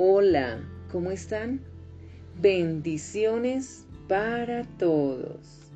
[0.00, 0.60] Hola,
[0.92, 1.60] ¿cómo están?
[2.40, 5.72] Bendiciones para todos.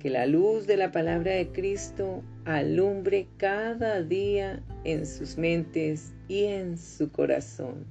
[0.00, 6.46] Que la luz de la palabra de Cristo alumbre cada día en sus mentes y
[6.46, 7.84] en su corazón.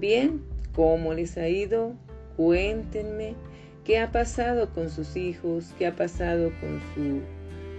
[0.00, 0.42] Bien,
[0.74, 1.94] ¿cómo les ha ido?
[2.36, 3.36] Cuéntenme
[3.84, 7.20] qué ha pasado con sus hijos, qué ha pasado con su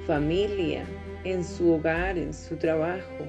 [0.07, 0.85] familia,
[1.25, 3.25] en su hogar, en su trabajo.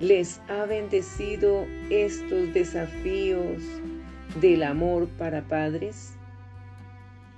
[0.00, 3.62] ¿Les ha bendecido estos desafíos
[4.42, 6.12] del amor para padres?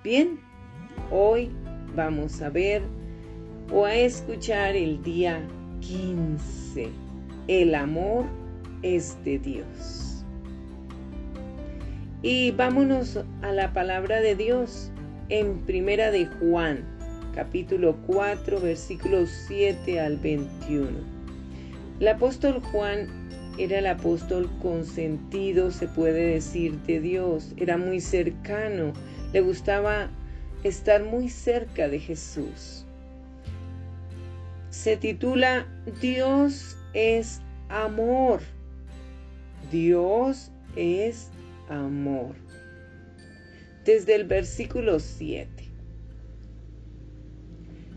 [0.03, 0.41] Bien,
[1.13, 1.53] hoy
[1.95, 2.83] vamos a ver
[3.73, 5.41] o a escuchar el día
[5.83, 6.89] 15.
[7.47, 8.25] El amor
[8.83, 10.25] es de Dios.
[12.23, 14.91] Y vámonos a la palabra de Dios
[15.29, 16.85] en Primera de Juan,
[17.37, 21.18] capítulo 4, versículos 7 al 21.
[22.01, 23.09] El apóstol Juan
[23.59, 27.53] era el apóstol consentido, se puede decir, de Dios.
[27.57, 28.93] Era muy cercano,
[29.33, 30.09] le gustaba
[30.63, 32.85] estar muy cerca de Jesús.
[34.71, 35.67] Se titula
[36.01, 38.43] Dios es amor.
[39.73, 41.31] Dios es
[41.69, 42.37] amor.
[43.85, 45.49] Desde el versículo 7.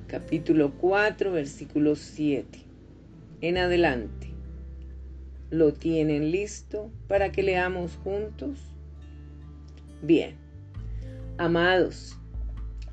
[0.08, 2.71] Capítulo 4, versículo 7.
[3.42, 4.34] En adelante.
[5.50, 8.60] ¿Lo tienen listo para que leamos juntos?
[10.02, 10.36] Bien.
[11.38, 12.18] Amados,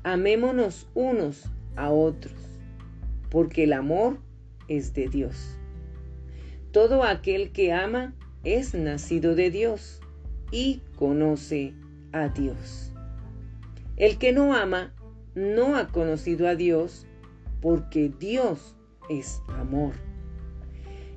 [0.03, 2.33] amémonos unos a otros,
[3.29, 4.17] porque el amor
[4.67, 5.55] es de Dios.
[6.71, 10.01] Todo aquel que ama es nacido de Dios
[10.51, 11.73] y conoce
[12.11, 12.91] a Dios.
[13.97, 14.93] El que no ama
[15.35, 17.05] no ha conocido a Dios
[17.61, 18.75] porque Dios
[19.09, 20.08] es amor.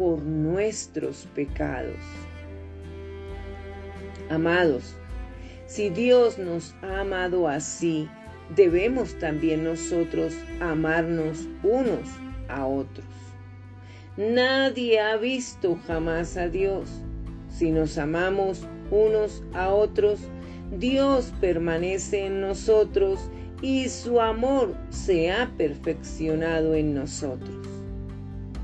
[0.00, 1.98] por nuestros pecados.
[4.30, 4.96] Amados,
[5.66, 8.08] si Dios nos ha amado así,
[8.56, 12.08] debemos también nosotros amarnos unos
[12.48, 13.04] a otros.
[14.16, 16.88] Nadie ha visto jamás a Dios.
[17.50, 20.20] Si nos amamos unos a otros,
[20.78, 23.20] Dios permanece en nosotros
[23.60, 27.69] y su amor se ha perfeccionado en nosotros.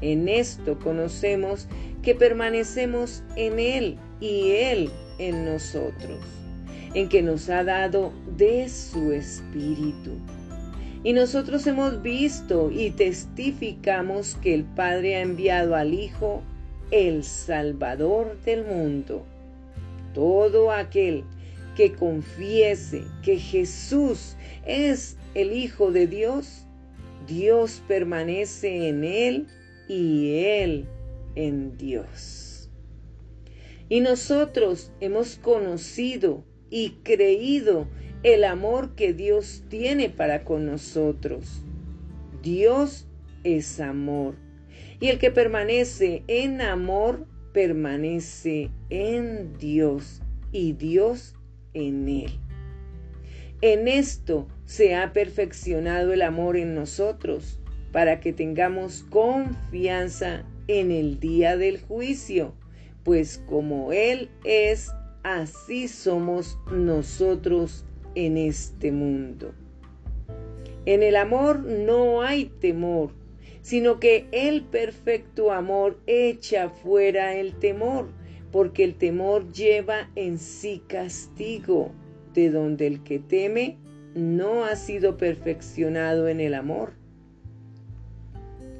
[0.00, 1.68] En esto conocemos
[2.02, 6.20] que permanecemos en Él y Él en nosotros,
[6.94, 10.12] en que nos ha dado de su Espíritu.
[11.02, 16.42] Y nosotros hemos visto y testificamos que el Padre ha enviado al Hijo,
[16.90, 19.24] el Salvador del mundo.
[20.14, 21.24] Todo aquel
[21.76, 24.36] que confiese que Jesús
[24.66, 26.66] es el Hijo de Dios,
[27.26, 29.46] Dios permanece en Él
[29.88, 30.86] y Él
[31.34, 32.70] en Dios.
[33.88, 37.86] Y nosotros hemos conocido y creído
[38.22, 41.62] el amor que Dios tiene para con nosotros.
[42.42, 43.06] Dios
[43.44, 44.34] es amor.
[44.98, 50.22] Y el que permanece en amor, permanece en Dios
[50.52, 51.34] y Dios
[51.74, 52.40] en él.
[53.60, 57.60] En esto se ha perfeccionado el amor en nosotros,
[57.96, 62.52] para que tengamos confianza en el día del juicio,
[63.04, 64.90] pues como Él es,
[65.22, 69.54] así somos nosotros en este mundo.
[70.84, 73.12] En el amor no hay temor,
[73.62, 78.10] sino que el perfecto amor echa fuera el temor,
[78.52, 81.92] porque el temor lleva en sí castigo,
[82.34, 83.78] de donde el que teme
[84.14, 87.05] no ha sido perfeccionado en el amor.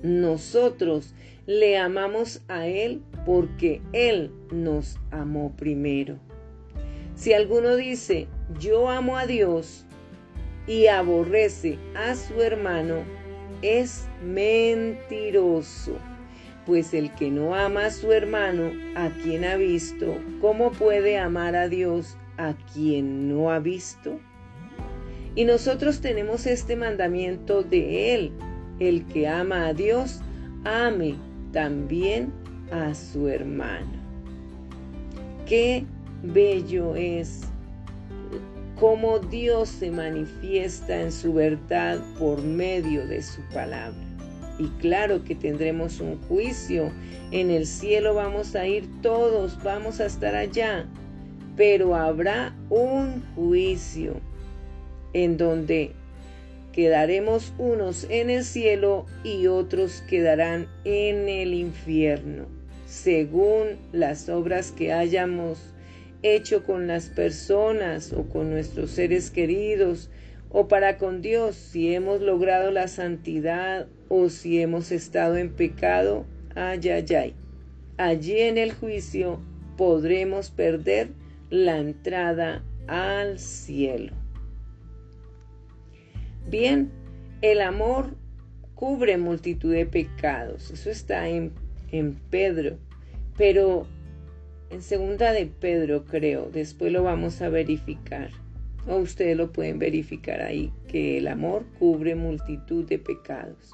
[0.02, 1.14] Nosotros
[1.46, 6.18] le amamos a Él porque Él nos amó primero.
[7.14, 8.28] Si alguno dice,
[8.60, 9.86] yo amo a Dios
[10.66, 13.04] y aborrece a su hermano,
[13.62, 15.96] es mentiroso.
[16.66, 21.54] Pues el que no ama a su hermano, a quien ha visto, ¿cómo puede amar
[21.54, 24.18] a Dios a quien no ha visto?
[25.36, 28.32] Y nosotros tenemos este mandamiento de Él,
[28.78, 30.20] el que ama a Dios,
[30.64, 31.14] ame
[31.52, 32.32] también
[32.70, 33.92] a su hermano.
[35.46, 35.84] Qué
[36.22, 37.42] bello es
[38.78, 43.96] cómo Dios se manifiesta en su verdad por medio de su palabra.
[44.58, 46.90] Y claro que tendremos un juicio.
[47.30, 50.86] En el cielo vamos a ir todos, vamos a estar allá.
[51.56, 54.14] Pero habrá un juicio
[55.12, 55.94] en donde
[56.76, 62.44] quedaremos unos en el cielo y otros quedarán en el infierno,
[62.86, 65.58] según las obras que hayamos
[66.22, 70.10] hecho con las personas o con nuestros seres queridos
[70.50, 76.26] o para con Dios, si hemos logrado la santidad o si hemos estado en pecado,
[76.54, 77.34] ay, ay, ay.
[77.96, 79.40] Allí en el juicio
[79.78, 81.08] podremos perder
[81.48, 84.25] la entrada al cielo.
[86.48, 86.90] Bien,
[87.42, 88.14] el amor
[88.74, 90.70] cubre multitud de pecados.
[90.70, 91.52] Eso está en,
[91.90, 92.78] en Pedro.
[93.36, 93.86] Pero
[94.70, 98.30] en segunda de Pedro, creo, después lo vamos a verificar.
[98.86, 103.72] O ustedes lo pueden verificar ahí, que el amor cubre multitud de pecados.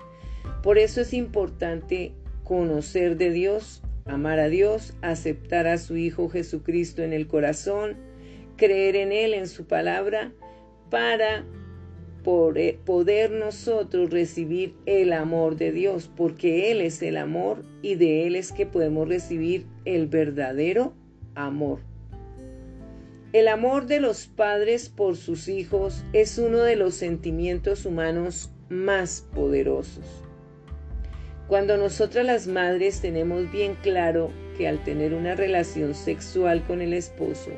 [0.63, 2.13] Por eso es importante
[2.45, 7.97] conocer de Dios, amar a Dios, aceptar a su Hijo Jesucristo en el corazón,
[8.57, 10.33] creer en Él, en su palabra,
[10.91, 11.45] para
[12.57, 18.27] eh, poder nosotros recibir el amor de Dios, porque Él es el amor y de
[18.27, 20.95] Él es que podemos recibir el verdadero
[21.35, 21.81] amor.
[23.33, 29.27] El amor de los padres por sus hijos es uno de los sentimientos humanos más
[29.35, 30.05] poderosos.
[31.49, 36.93] Cuando nosotras las madres tenemos bien claro que al tener una relación sexual con el
[36.93, 37.51] esposo,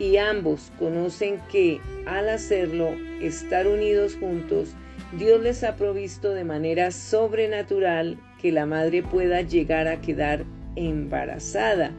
[0.00, 2.88] y ambos conocen que al hacerlo,
[3.20, 4.70] estar unidos juntos,
[5.18, 10.44] Dios les ha provisto de manera sobrenatural que la madre pueda llegar a quedar
[10.74, 11.92] embarazada.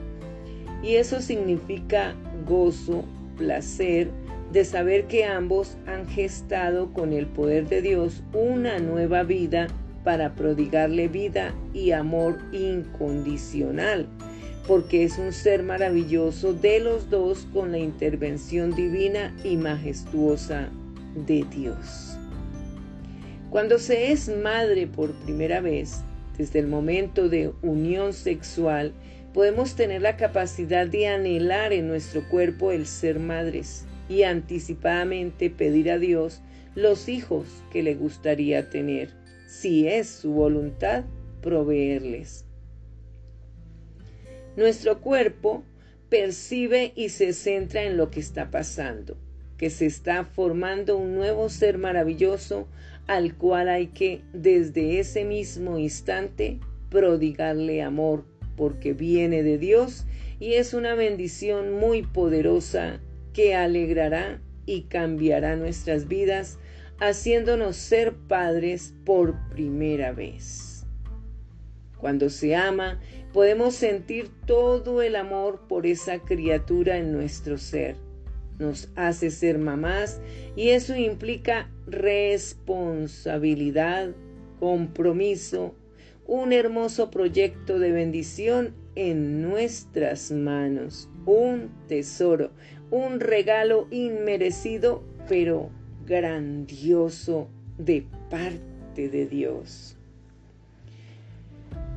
[0.81, 2.15] Y eso significa
[2.47, 3.05] gozo,
[3.37, 4.09] placer,
[4.51, 9.67] de saber que ambos han gestado con el poder de Dios una nueva vida
[10.03, 14.07] para prodigarle vida y amor incondicional
[14.67, 20.69] porque es un ser maravilloso de los dos con la intervención divina y majestuosa
[21.27, 22.17] de Dios.
[23.49, 26.01] Cuando se es madre por primera vez,
[26.37, 28.93] desde el momento de unión sexual,
[29.33, 35.91] podemos tener la capacidad de anhelar en nuestro cuerpo el ser madres y anticipadamente pedir
[35.91, 36.41] a Dios
[36.75, 39.09] los hijos que le gustaría tener,
[39.47, 41.03] si es su voluntad
[41.41, 42.45] proveerles.
[44.57, 45.63] Nuestro cuerpo
[46.09, 49.17] percibe y se centra en lo que está pasando,
[49.57, 52.67] que se está formando un nuevo ser maravilloso
[53.07, 56.59] al cual hay que desde ese mismo instante
[56.89, 58.25] prodigarle amor,
[58.57, 60.05] porque viene de Dios
[60.39, 62.99] y es una bendición muy poderosa
[63.33, 66.59] que alegrará y cambiará nuestras vidas,
[66.99, 70.70] haciéndonos ser padres por primera vez.
[72.01, 72.99] Cuando se ama
[73.31, 77.95] podemos sentir todo el amor por esa criatura en nuestro ser.
[78.57, 80.19] Nos hace ser mamás
[80.55, 84.15] y eso implica responsabilidad,
[84.59, 85.75] compromiso,
[86.25, 92.51] un hermoso proyecto de bendición en nuestras manos, un tesoro,
[92.89, 95.69] un regalo inmerecido pero
[96.05, 97.47] grandioso
[97.77, 99.97] de parte de Dios.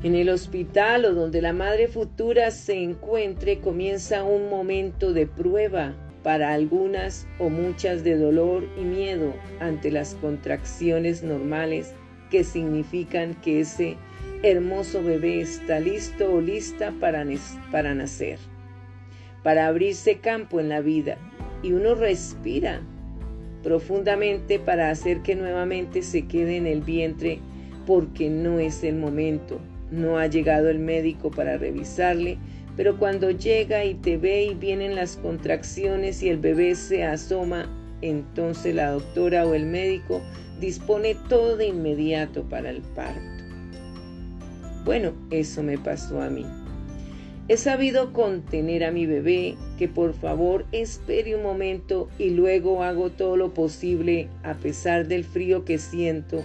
[0.05, 5.95] En el hospital o donde la madre futura se encuentre comienza un momento de prueba
[6.23, 11.95] para algunas o muchas de dolor y miedo ante las contracciones normales
[12.31, 13.97] que significan que ese
[14.43, 17.25] hermoso bebé está listo o lista para,
[17.73, 18.39] para nacer,
[19.43, 21.17] para abrirse campo en la vida
[21.63, 22.83] y uno respira
[23.63, 27.39] profundamente para hacer que nuevamente se quede en el vientre
[27.87, 29.59] porque no es el momento
[29.95, 32.39] no ha llegado el médico para revisarle,
[32.77, 37.69] pero cuando llega y te ve y vienen las contracciones y el bebé se asoma,
[38.03, 40.21] entonces la doctora o el médico
[40.61, 43.21] dispone todo de inmediato para el parto.
[44.85, 46.45] Bueno, eso me pasó a mí.
[47.47, 53.11] He sabido contener a mi bebé, que por favor espere un momento y luego hago
[53.11, 56.43] todo lo posible a pesar del frío que siento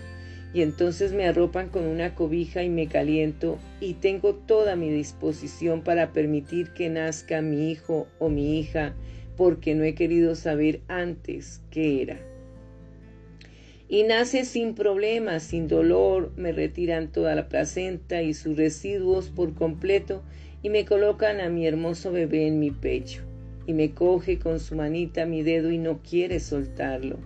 [0.53, 5.81] y entonces me arropan con una cobija y me caliento y tengo toda mi disposición
[5.83, 8.95] para permitir que nazca mi hijo o mi hija
[9.37, 12.19] porque no he querido saber antes qué era.
[13.87, 19.55] Y nace sin problemas, sin dolor, me retiran toda la placenta y sus residuos por
[19.55, 20.23] completo
[20.61, 23.23] y me colocan a mi hermoso bebé en mi pecho
[23.65, 27.17] y me coge con su manita mi dedo y no quiere soltarlo.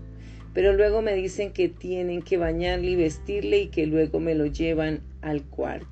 [0.54, 4.46] Pero luego me dicen que tienen que bañarle y vestirle y que luego me lo
[4.46, 5.88] llevan al cuarto.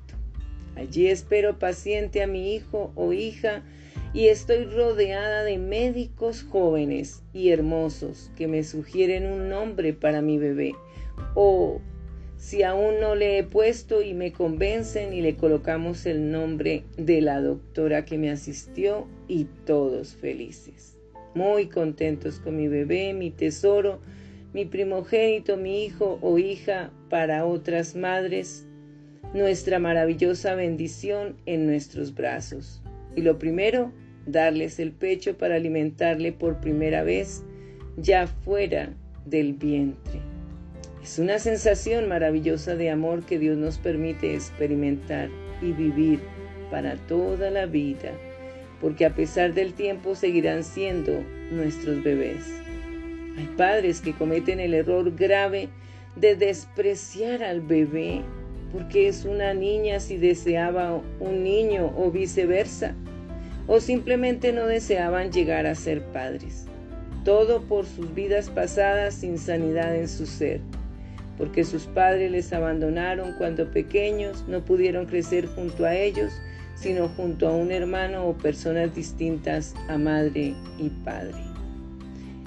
[0.76, 3.62] Allí espero paciente a mi hijo o hija
[4.14, 10.38] y estoy rodeada de médicos jóvenes y hermosos que me sugieren un nombre para mi
[10.38, 10.74] bebé.
[11.34, 11.80] O
[12.36, 17.20] si aún no le he puesto y me convencen y le colocamos el nombre de
[17.20, 20.96] la doctora que me asistió y todos felices.
[21.34, 24.00] Muy contentos con mi bebé, mi tesoro,
[24.52, 28.66] mi primogénito, mi hijo o hija para otras madres
[29.34, 32.82] nuestra maravillosa bendición en nuestros brazos.
[33.16, 33.92] Y lo primero,
[34.26, 37.42] darles el pecho para alimentarle por primera vez
[37.96, 38.94] ya fuera
[39.24, 40.20] del vientre.
[41.02, 45.30] Es una sensación maravillosa de amor que Dios nos permite experimentar
[45.60, 46.20] y vivir
[46.70, 48.12] para toda la vida,
[48.80, 51.12] porque a pesar del tiempo seguirán siendo
[51.50, 52.61] nuestros bebés.
[53.36, 55.68] Hay padres que cometen el error grave
[56.16, 58.22] de despreciar al bebé
[58.72, 62.94] porque es una niña si deseaba un niño o viceversa,
[63.66, 66.66] o simplemente no deseaban llegar a ser padres.
[67.24, 70.60] Todo por sus vidas pasadas sin sanidad en su ser,
[71.38, 76.32] porque sus padres les abandonaron cuando pequeños, no pudieron crecer junto a ellos,
[76.74, 81.51] sino junto a un hermano o personas distintas a madre y padre.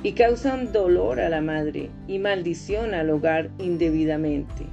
[0.06, 4.66] Y causan dolor a la madre y maldición al hogar indebidamente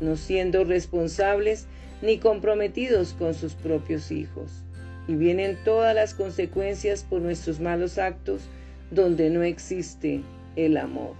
[0.00, 1.66] no siendo responsables
[2.02, 4.64] ni comprometidos con sus propios hijos.
[5.06, 8.42] Y vienen todas las consecuencias por nuestros malos actos
[8.90, 10.22] donde no existe
[10.56, 11.14] el amor.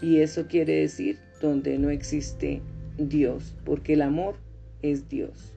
[0.00, 2.60] Y eso quiere decir donde no existe
[2.96, 4.36] Dios, porque el amor
[4.82, 5.52] es Dios.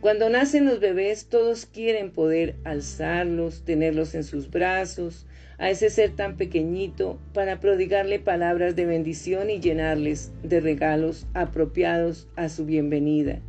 [0.00, 5.26] Cuando nacen los bebés, todos quieren poder alzarlos, tenerlos en sus brazos,
[5.58, 12.28] a ese ser tan pequeñito para prodigarle palabras de bendición y llenarles de regalos apropiados
[12.36, 13.40] a su bienvenida.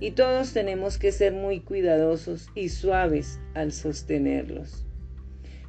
[0.00, 4.84] Y todos tenemos que ser muy cuidadosos y suaves al sostenerlos.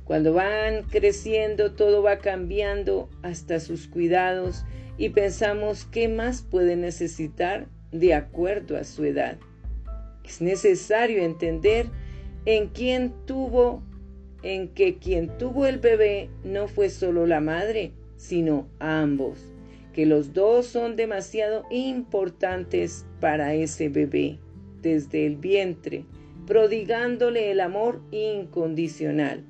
[0.04, 4.66] Cuando van creciendo, todo va cambiando hasta sus cuidados
[4.98, 9.38] y pensamos qué más puede necesitar de acuerdo a su edad.
[10.24, 11.88] Es necesario entender
[12.46, 13.84] en quién tuvo
[14.44, 19.40] en que quien tuvo el bebé no fue solo la madre, sino ambos,
[19.94, 24.40] que los dos son demasiado importantes para ese bebé,
[24.82, 26.06] desde el vientre,
[26.46, 29.44] prodigándole el amor incondicional.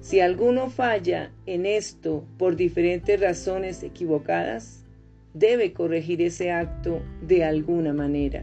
[0.00, 4.84] Si alguno falla en esto por diferentes razones equivocadas,
[5.34, 8.42] debe corregir ese acto de alguna manera,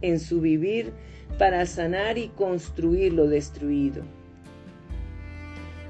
[0.00, 0.92] en su vivir,
[1.38, 4.02] para sanar y construir lo destruido.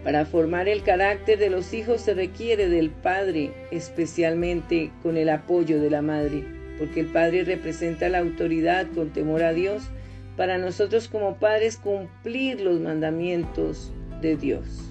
[0.04, 5.80] Para formar el carácter de los hijos se requiere del padre, especialmente con el apoyo
[5.80, 6.44] de la madre,
[6.78, 9.88] porque el padre representa la autoridad con temor a Dios
[10.36, 14.90] para nosotros como padres cumplir los mandamientos de Dios.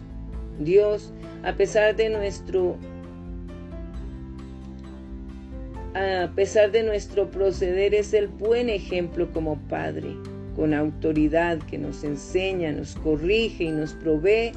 [0.59, 2.77] Dios, a pesar de nuestro
[5.95, 10.15] a pesar de nuestro proceder es el buen ejemplo como padre,
[10.55, 14.53] con autoridad que nos enseña, nos corrige y nos provee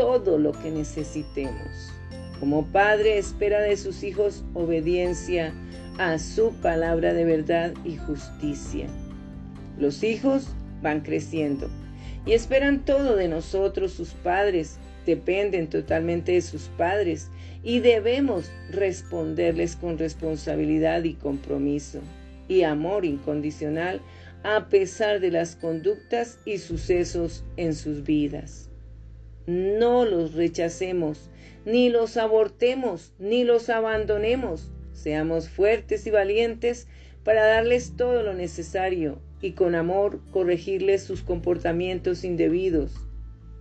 [0.00, 1.92] todo lo que necesitemos.
[2.38, 5.52] Como padre espera de sus hijos obediencia
[5.98, 8.86] a su palabra de verdad y justicia.
[9.78, 10.46] Los hijos
[10.80, 11.68] van creciendo
[12.24, 17.28] y esperan todo de nosotros, sus padres, dependen totalmente de sus padres
[17.62, 22.00] y debemos responderles con responsabilidad y compromiso
[22.48, 24.00] y amor incondicional
[24.44, 28.69] a pesar de las conductas y sucesos en sus vidas.
[29.50, 31.28] No los rechacemos,
[31.64, 34.70] ni los abortemos, ni los abandonemos.
[34.92, 36.86] Seamos fuertes y valientes
[37.24, 42.92] para darles todo lo necesario y con amor corregirles sus comportamientos indebidos.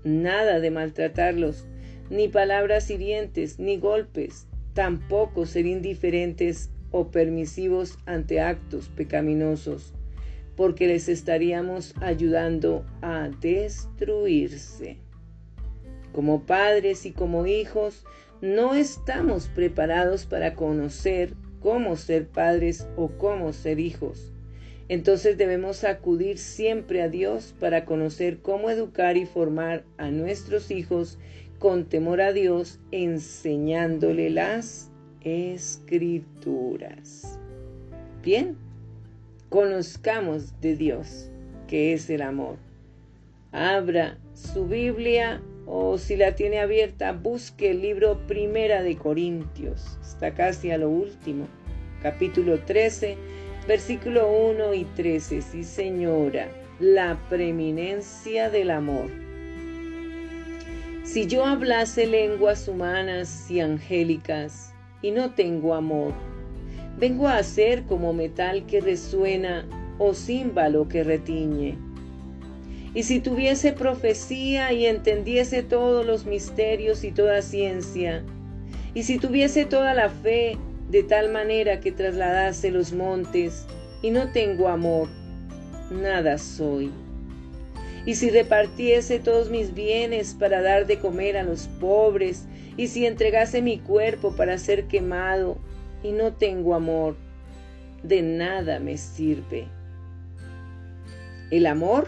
[0.03, 1.65] Nada de maltratarlos,
[2.11, 9.95] ni palabras hirientes, ni golpes, tampoco ser indiferentes o permisivos ante actos pecaminosos,
[10.55, 15.08] porque les estaríamos ayudando a destruirse.
[16.13, 18.05] Como padres y como hijos,
[18.41, 24.33] no estamos preparados para conocer cómo ser padres o cómo ser hijos.
[24.87, 31.19] Entonces debemos acudir siempre a Dios para conocer cómo educar y formar a nuestros hijos
[31.59, 34.89] con temor a Dios, enseñándole las
[35.21, 36.59] escrituras.
[38.23, 38.57] Bien,
[39.49, 41.29] conozcamos de Dios,
[41.67, 42.57] que es el amor
[43.51, 49.99] Abra su Biblia o si la tiene abierta, busque el libro Primera de Corintios.
[50.01, 51.47] Está casi a lo último.
[52.01, 53.15] Capítulo 13,
[53.67, 55.43] versículo 1 y 13.
[55.43, 56.47] Sí, señora,
[56.79, 59.11] la preeminencia del amor.
[61.03, 64.73] Si yo hablase lenguas humanas y angélicas
[65.03, 66.13] y no tengo amor,
[66.97, 69.67] vengo a ser como metal que resuena
[69.99, 71.77] o címbalo que retiñe.
[72.93, 78.23] Y si tuviese profecía y entendiese todos los misterios y toda ciencia,
[78.93, 80.57] y si tuviese toda la fe
[80.89, 83.67] de tal manera que trasladase los montes,
[84.01, 85.07] y no tengo amor,
[85.91, 86.91] nada soy.
[88.05, 93.05] Y si repartiese todos mis bienes para dar de comer a los pobres, y si
[93.05, 95.57] entregase mi cuerpo para ser quemado,
[96.01, 97.15] y no tengo amor,
[98.01, 99.67] de nada me sirve.
[101.51, 102.07] El amor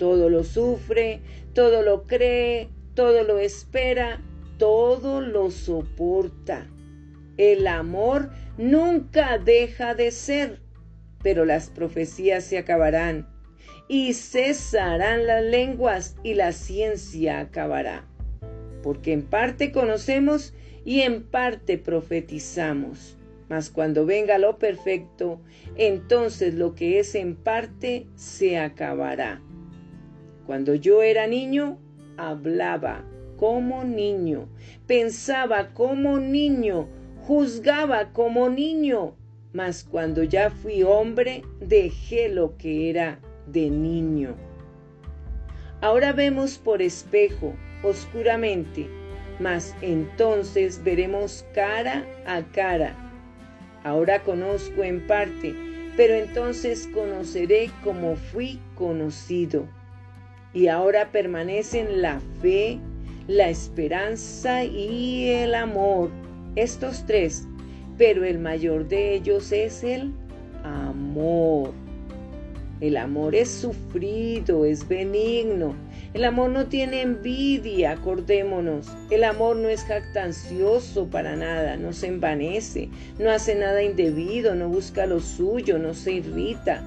[0.00, 1.20] todo lo sufre,
[1.52, 4.18] todo lo cree, todo lo espera,
[4.56, 6.66] todo lo soporta.
[7.36, 10.62] El amor nunca deja de ser,
[11.22, 13.28] pero las profecías se acabarán
[13.88, 18.08] y cesarán las lenguas y la ciencia acabará.
[18.82, 23.18] Porque en parte conocemos y en parte profetizamos.
[23.50, 25.42] Mas cuando venga lo perfecto,
[25.76, 29.42] entonces lo que es en parte se acabará.
[30.50, 31.78] Cuando yo era niño,
[32.16, 33.04] hablaba
[33.36, 34.48] como niño,
[34.88, 36.88] pensaba como niño,
[37.20, 39.14] juzgaba como niño,
[39.52, 44.34] mas cuando ya fui hombre, dejé lo que era de niño.
[45.82, 48.88] Ahora vemos por espejo, oscuramente,
[49.38, 52.96] mas entonces veremos cara a cara.
[53.84, 55.54] Ahora conozco en parte,
[55.96, 59.68] pero entonces conoceré como fui conocido
[60.52, 62.78] y ahora permanecen la fe,
[63.28, 66.10] la esperanza y el amor.
[66.56, 67.46] Estos tres,
[67.96, 70.12] pero el mayor de ellos es el
[70.64, 71.72] amor.
[72.80, 75.74] El amor es sufrido, es benigno.
[76.14, 78.88] El amor no tiene envidia, acordémonos.
[79.10, 84.68] El amor no es jactancioso para nada, no se envanece, no hace nada indebido, no
[84.68, 86.82] busca lo suyo, no se irrita,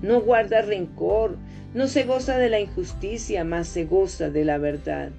[0.00, 1.36] no guarda rencor,
[1.72, 5.10] no se goza de la injusticia, mas se goza de la verdad.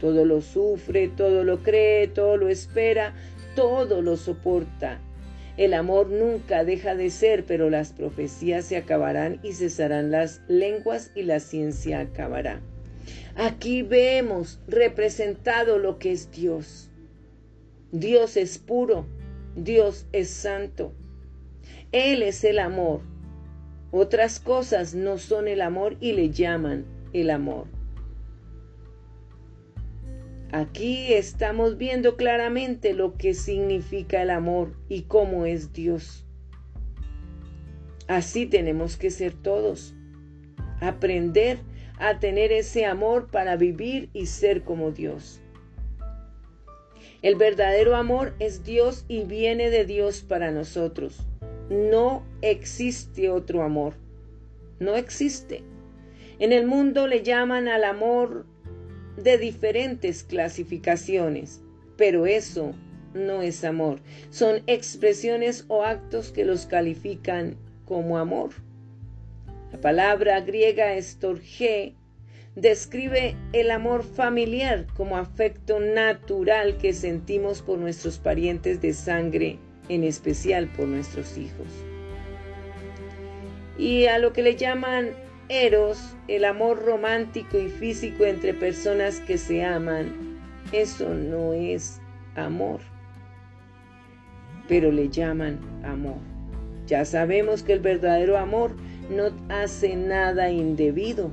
[0.00, 3.14] Todo lo sufre, todo lo cree, todo lo espera,
[3.54, 5.00] todo lo soporta.
[5.58, 11.10] El amor nunca deja de ser, pero las profecías se acabarán y cesarán las lenguas
[11.16, 12.60] y la ciencia acabará.
[13.34, 16.90] Aquí vemos representado lo que es Dios.
[17.90, 19.06] Dios es puro,
[19.56, 20.92] Dios es santo.
[21.90, 23.00] Él es el amor,
[23.90, 27.66] otras cosas no son el amor y le llaman el amor.
[30.50, 36.24] Aquí estamos viendo claramente lo que significa el amor y cómo es Dios.
[38.06, 39.94] Así tenemos que ser todos.
[40.80, 41.58] Aprender
[41.98, 45.42] a tener ese amor para vivir y ser como Dios.
[47.20, 51.27] El verdadero amor es Dios y viene de Dios para nosotros.
[51.70, 53.94] No existe otro amor.
[54.80, 55.62] No existe.
[56.38, 58.46] En el mundo le llaman al amor
[59.22, 61.60] de diferentes clasificaciones,
[61.96, 62.74] pero eso
[63.12, 64.00] no es amor.
[64.30, 68.50] Son expresiones o actos que los califican como amor.
[69.72, 71.94] La palabra griega estorge
[72.54, 80.04] describe el amor familiar como afecto natural que sentimos por nuestros parientes de sangre en
[80.04, 81.66] especial por nuestros hijos.
[83.78, 85.10] Y a lo que le llaman
[85.48, 90.38] eros, el amor romántico y físico entre personas que se aman,
[90.72, 92.00] eso no es
[92.34, 92.80] amor,
[94.68, 96.18] pero le llaman amor.
[96.86, 98.74] Ya sabemos que el verdadero amor
[99.10, 101.30] no hace nada indebido.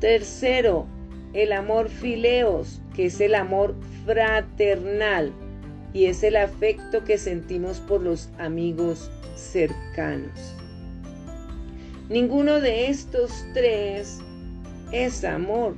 [0.00, 0.86] Tercero,
[1.34, 3.74] el amor fileos, que es el amor
[4.06, 5.32] fraternal
[5.92, 10.54] y es el afecto que sentimos por los amigos cercanos.
[12.08, 14.18] Ninguno de estos tres
[14.92, 15.74] es amor,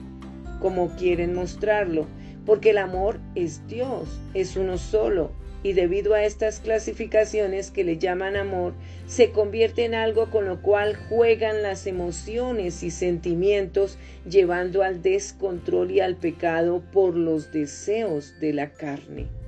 [0.61, 2.07] como quieren mostrarlo,
[2.47, 7.99] porque el amor es Dios, es uno solo, y debido a estas clasificaciones que le
[7.99, 8.73] llaman amor,
[9.07, 13.99] se convierte en algo con lo cual juegan las emociones y sentimientos,
[14.29, 19.42] llevando al descontrol y al pecado por los deseos de la carne.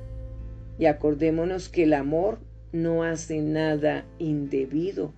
[0.78, 2.38] Y acordémonos que el amor
[2.72, 5.12] no hace nada indebido,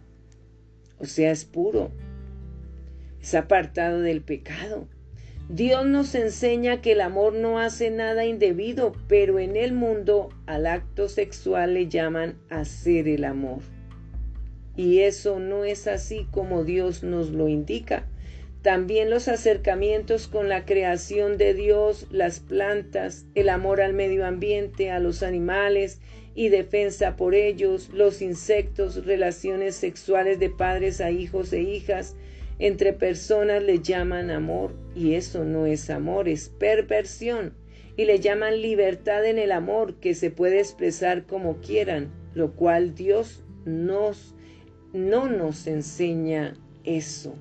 [0.99, 1.91] o sea, es puro,
[3.21, 4.87] es apartado del pecado.
[5.49, 10.67] Dios nos enseña que el amor no hace nada indebido, pero en el mundo al
[10.67, 13.61] acto sexual le llaman hacer el amor.
[14.77, 18.07] Y eso no es así como Dios nos lo indica.
[18.67, 24.91] También los acercamientos con la creación de Dios, las plantas, el amor al medio ambiente,
[24.91, 26.01] a los animales
[26.35, 32.17] y defensa por ellos, los insectos, relaciones sexuales de padres a hijos e hijas,
[32.59, 37.55] entre personas le llaman amor y eso no es amor, es perversión.
[37.97, 42.97] Y le llaman libertad en el amor que se puede expresar como quieran, lo cual
[42.97, 44.35] Dios nos,
[44.93, 47.39] no nos enseña eso.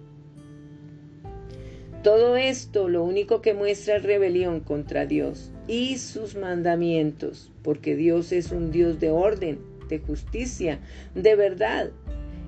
[2.06, 8.32] Todo esto lo único que muestra es rebelión contra Dios y sus mandamientos, porque Dios
[8.32, 9.58] es un Dios de orden,
[9.90, 10.78] de justicia,
[11.16, 11.90] de verdad,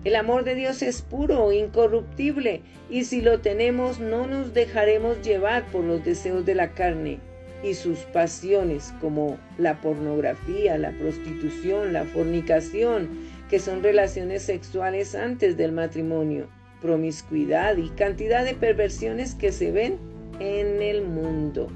[0.03, 5.65] el amor de Dios es puro, incorruptible, y si lo tenemos no nos dejaremos llevar
[5.71, 7.17] por los deseos de la carne
[7.63, 13.09] y sus pasiones como la pornografía, la prostitución, la fornicación,
[13.49, 16.47] que son relaciones sexuales antes del matrimonio,
[16.81, 19.97] promiscuidad y cantidad de perversiones que se ven
[20.39, 21.67] en el mundo.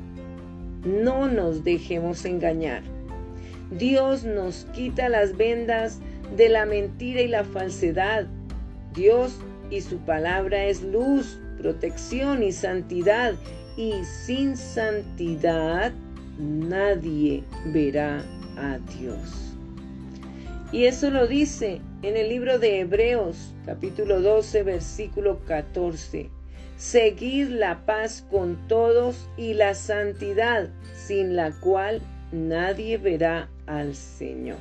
[0.85, 2.83] No nos dejemos engañar.
[3.71, 5.99] Dios nos quita las vendas
[6.35, 8.27] de la mentira y la falsedad.
[8.93, 13.35] Dios y su palabra es luz, protección y santidad.
[13.77, 15.93] Y sin santidad
[16.37, 18.21] nadie verá
[18.57, 19.50] a Dios.
[20.71, 26.29] Y eso lo dice en el libro de Hebreos capítulo 12 versículo 14.
[26.77, 34.57] Seguir la paz con todos y la santidad, sin la cual nadie verá al Señor.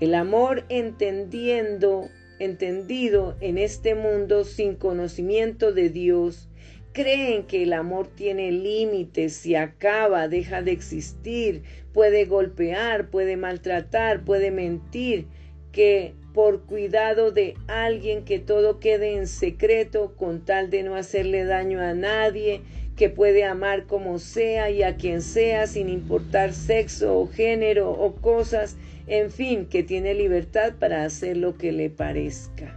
[0.00, 2.08] El amor entendiendo,
[2.40, 6.48] entendido en este mundo sin conocimiento de Dios,
[6.96, 14.24] creen que el amor tiene límites, si acaba, deja de existir, puede golpear, puede maltratar,
[14.24, 15.26] puede mentir,
[15.72, 21.44] que por cuidado de alguien que todo quede en secreto con tal de no hacerle
[21.44, 22.62] daño a nadie,
[22.96, 28.14] que puede amar como sea y a quien sea sin importar sexo o género o
[28.14, 32.74] cosas en fin, que tiene libertad para hacer lo que le parezca.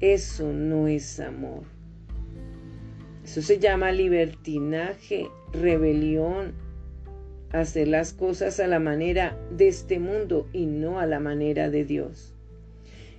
[0.00, 1.73] Eso no es amor.
[3.24, 6.52] Eso se llama libertinaje, rebelión,
[7.52, 11.84] hacer las cosas a la manera de este mundo y no a la manera de
[11.84, 12.34] Dios.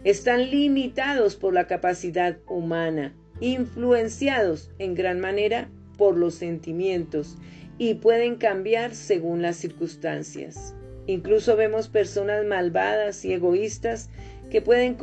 [0.03, 7.37] Están limitados por la capacidad humana, influenciados en gran manera por los sentimientos
[7.77, 10.75] y pueden cambiar según las circunstancias.
[11.07, 14.09] Incluso vemos personas malvadas y egoístas
[14.51, 14.95] que pueden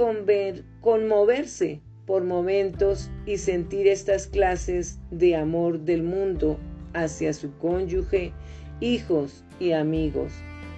[0.81, 6.59] conmoverse por momentos y sentir estas clases de amor del mundo
[6.95, 8.33] hacia su cónyuge,
[8.81, 10.33] hijos y amigos,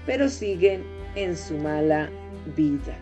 [0.06, 0.82] pero siguen
[1.16, 2.10] en su mala
[2.56, 2.96] vida.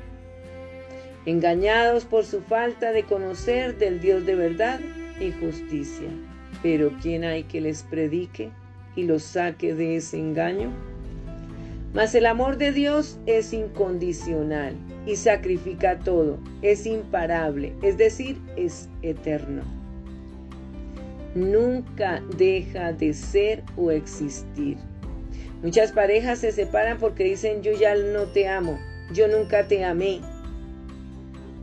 [1.27, 4.81] Engañados por su falta de conocer del Dios de verdad
[5.21, 6.09] y justicia.
[6.63, 8.51] Pero ¿quién hay que les predique
[8.97, 10.71] y los saque de ese engaño?
[11.95, 14.75] Mas el amor de Dios es incondicional
[15.07, 19.63] y sacrifica todo, es imparable, es decir, es eterno.
[21.35, 24.79] Nunca deja de ser o existir.
[25.63, 28.79] Muchas parejas se separan porque dicen yo ya no te amo,
[29.13, 30.21] yo nunca te amé,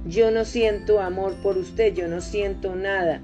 [0.05, 3.21] yo no siento amor por usted, yo no siento nada,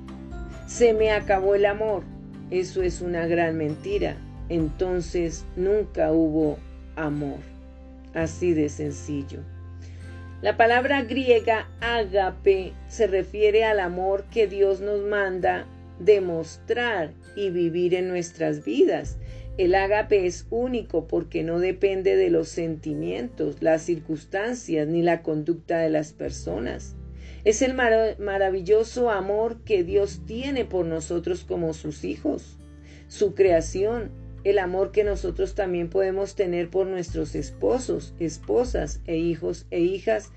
[0.68, 2.04] se me acabó el amor.
[2.52, 4.18] Eso es una gran mentira.
[4.50, 6.58] Entonces nunca hubo
[6.96, 7.40] amor.
[8.14, 9.40] Así de sencillo.
[10.42, 15.66] La palabra griega ágape se refiere al amor que Dios nos manda
[16.00, 19.18] demostrar y vivir en nuestras vidas.
[19.58, 25.80] El ágape es único porque no depende de los sentimientos, las circunstancias ni la conducta
[25.80, 26.96] de las personas.
[27.46, 32.58] Es el maravilloso amor que Dios tiene por nosotros como sus hijos,
[33.08, 34.12] su creación,
[34.46, 40.32] el amor que nosotros también podemos tener por nuestros esposos, esposas e hijos e hijas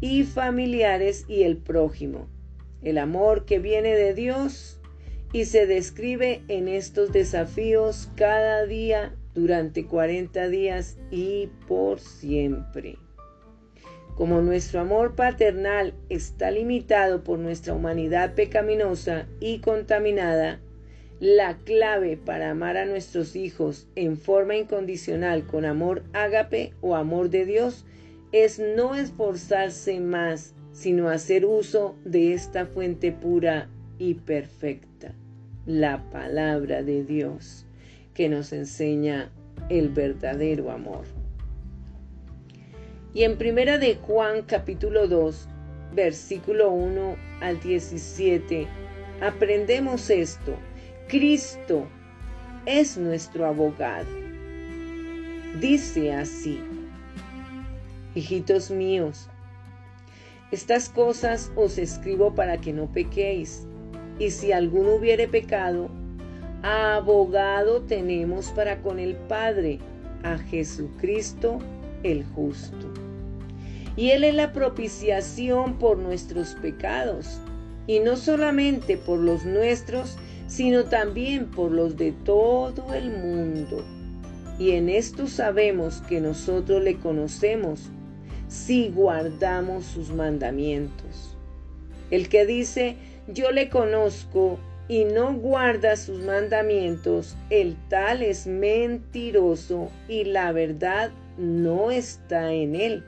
[0.00, 2.28] y familiares y el prójimo.
[2.82, 4.80] El amor que viene de Dios
[5.32, 12.98] y se describe en estos desafíos cada día durante 40 días y por siempre.
[14.14, 20.60] Como nuestro amor paternal está limitado por nuestra humanidad pecaminosa y contaminada,
[21.20, 27.30] la clave para amar a nuestros hijos en forma incondicional con amor ágape o amor
[27.30, 27.84] de Dios
[28.32, 35.14] es no esforzarse más, sino hacer uso de esta fuente pura y perfecta,
[35.66, 37.64] la palabra de Dios,
[38.12, 39.30] que nos enseña
[39.68, 41.04] el verdadero amor.
[43.14, 45.48] Y en primera de Juan capítulo 2,
[45.94, 48.66] versículo 1 al 17,
[49.20, 50.56] aprendemos esto.
[51.08, 51.86] Cristo
[52.66, 54.06] es nuestro abogado.
[55.60, 56.60] Dice así,
[58.14, 59.28] hijitos míos,
[60.50, 63.66] estas cosas os escribo para que no pequéis,
[64.18, 65.90] y si alguno hubiere pecado,
[66.62, 69.78] abogado tenemos para con el Padre,
[70.22, 71.58] a Jesucristo
[72.02, 72.90] el justo
[73.96, 77.38] y Él es la propiciación por nuestros pecados,
[77.86, 80.16] y no solamente por los nuestros,
[80.54, 83.84] sino también por los de todo el mundo.
[84.56, 87.90] Y en esto sabemos que nosotros le conocemos
[88.46, 91.36] si guardamos sus mandamientos.
[92.12, 99.90] El que dice, yo le conozco y no guarda sus mandamientos, el tal es mentiroso
[100.06, 103.04] y la verdad no está en él.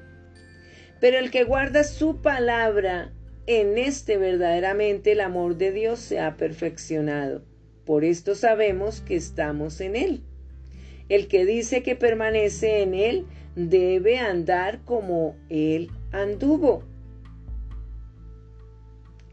[1.00, 3.12] Pero el que guarda su palabra,
[3.46, 7.42] en este verdaderamente el amor de Dios se ha perfeccionado.
[7.84, 10.22] Por esto sabemos que estamos en Él.
[11.08, 16.82] El que dice que permanece en Él debe andar como Él anduvo.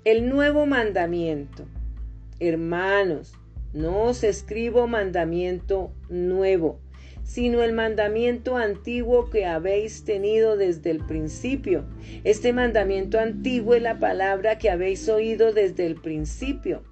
[0.06, 1.66] El nuevo mandamiento.
[2.40, 3.34] Hermanos,
[3.74, 6.80] no os escribo mandamiento nuevo,
[7.34, 11.84] sino el mandamiento antiguo que habéis tenido desde el principio.
[12.24, 16.84] Este mandamiento antiguo es la palabra que habéis oído desde el principio.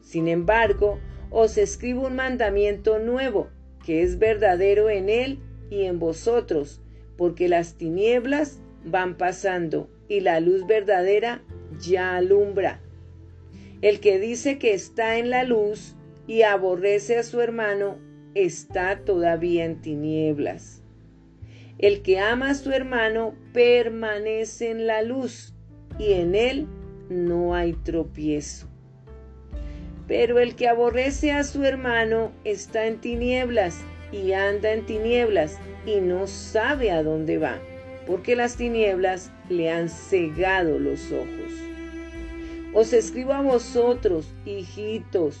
[0.00, 3.50] Sin embargo, os escribo un mandamiento nuevo,
[3.84, 6.80] que es verdadero en él y en vosotros,
[7.18, 11.42] porque las tinieblas van pasando y la luz verdadera
[11.78, 12.80] ya alumbra.
[13.82, 18.05] El que dice que está en la luz y aborrece a su hermano
[18.36, 20.82] está todavía en tinieblas.
[21.78, 25.54] El que ama a su hermano permanece en la luz
[25.98, 26.66] y en él
[27.08, 28.68] no hay tropiezo.
[30.06, 33.80] Pero el que aborrece a su hermano está en tinieblas
[34.12, 37.58] y anda en tinieblas y no sabe a dónde va,
[38.06, 41.52] porque las tinieblas le han cegado los ojos.
[42.74, 45.40] Os escribo a vosotros, hijitos,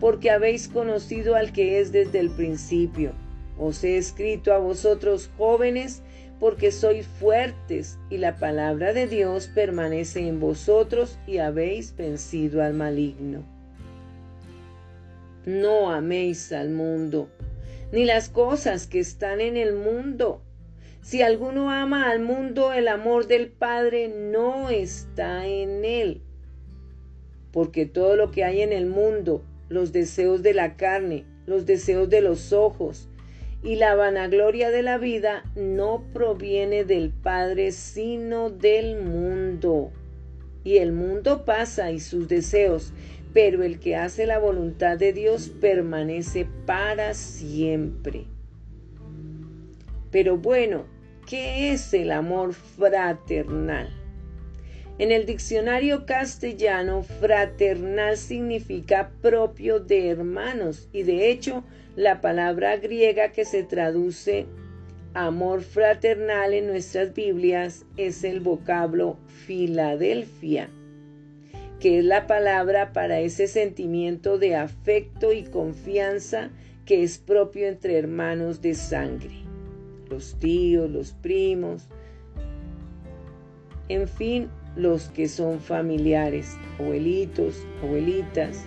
[0.00, 3.12] porque habéis conocido al que es desde el principio.
[3.58, 6.02] Os he escrito a vosotros jóvenes,
[6.38, 12.74] porque sois fuertes y la palabra de Dios permanece en vosotros y habéis vencido al
[12.74, 13.44] maligno.
[15.44, 17.28] No améis al mundo,
[17.90, 20.42] ni las cosas que están en el mundo.
[21.00, 26.22] Si alguno ama al mundo, el amor del Padre no está en él.
[27.50, 32.08] Porque todo lo que hay en el mundo, los deseos de la carne, los deseos
[32.08, 33.08] de los ojos
[33.62, 39.90] y la vanagloria de la vida no proviene del Padre, sino del mundo.
[40.64, 42.92] Y el mundo pasa y sus deseos,
[43.32, 48.26] pero el que hace la voluntad de Dios permanece para siempre.
[50.10, 50.84] Pero bueno,
[51.26, 53.97] ¿qué es el amor fraternal?
[54.98, 61.62] En el diccionario castellano, fraternal significa propio de hermanos y de hecho
[61.94, 64.46] la palabra griega que se traduce
[65.14, 70.68] amor fraternal en nuestras Biblias es el vocablo Filadelfia,
[71.78, 76.50] que es la palabra para ese sentimiento de afecto y confianza
[76.84, 79.44] que es propio entre hermanos de sangre,
[80.10, 81.86] los tíos, los primos,
[83.88, 88.64] en fin, los que son familiares, abuelitos, abuelitas.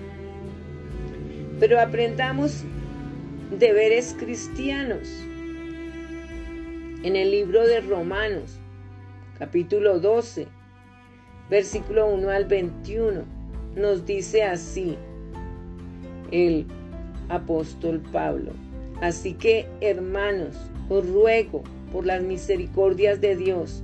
[1.59, 2.63] Pero aprendamos
[3.57, 5.07] deberes cristianos.
[7.03, 8.59] En el libro de Romanos,
[9.39, 10.47] capítulo 12,
[11.49, 13.23] versículo 1 al 21,
[13.75, 14.97] nos dice así
[16.31, 16.67] el
[17.29, 18.51] apóstol Pablo.
[19.01, 20.57] Así que, hermanos,
[20.89, 23.83] os ruego por las misericordias de Dios,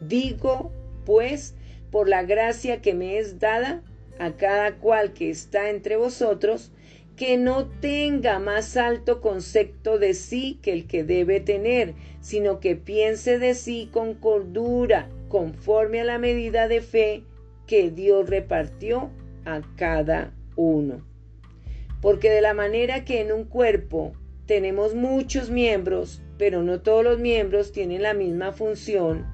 [0.00, 0.72] Digo,
[1.04, 1.54] pues,
[1.90, 3.82] por la gracia que me es dada
[4.18, 6.72] a cada cual que está entre vosotros,
[7.16, 12.76] que no tenga más alto concepto de sí que el que debe tener, sino que
[12.76, 17.22] piense de sí con cordura, conforme a la medida de fe
[17.66, 19.10] que Dios repartió
[19.44, 21.06] a cada uno.
[22.00, 24.12] Porque de la manera que en un cuerpo
[24.46, 29.26] tenemos muchos miembros, pero no todos los miembros tienen la misma función,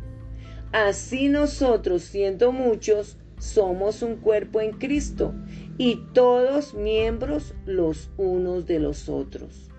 [0.72, 5.35] Así nosotros, siendo muchos, somos un cuerpo en Cristo
[5.79, 9.70] y todos miembros los unos de los otros.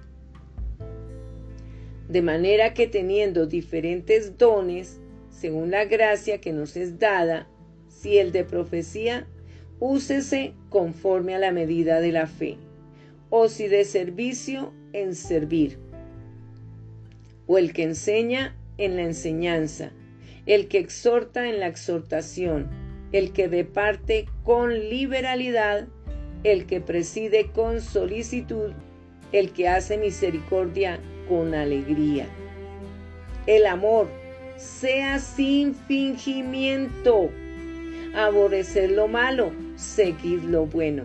[2.08, 7.48] De manera que teniendo diferentes dones, según la gracia que nos es dada,
[7.90, 9.28] si el de profecía,
[9.80, 12.58] úsese conforme a la medida de la fe,
[13.30, 15.78] o si de servicio, en servir,
[17.46, 19.92] o el que enseña en la enseñanza,
[20.48, 22.70] el que exhorta en la exhortación,
[23.12, 25.88] el que departe con liberalidad,
[26.44, 28.72] el que preside con solicitud,
[29.34, 32.28] el que hace misericordia con alegría.
[33.46, 34.08] El amor
[34.56, 37.30] sea sin fingimiento.
[38.16, 41.04] Aborrecer lo malo, seguir lo bueno.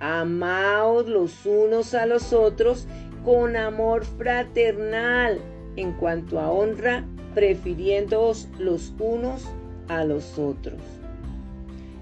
[0.00, 2.86] Amaos los unos a los otros
[3.24, 5.38] con amor fraternal
[5.76, 7.04] en cuanto a honra
[7.38, 9.44] prefiriéndoos los unos
[9.86, 10.80] a los otros.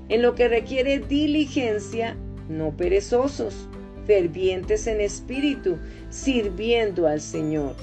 [0.08, 2.16] En lo que requiere diligencia,
[2.48, 3.68] no perezosos,
[4.06, 5.76] fervientes en espíritu,
[6.08, 7.74] sirviendo al Señor,